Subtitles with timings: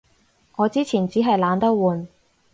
[0.55, 2.07] 我之前衹係懶得換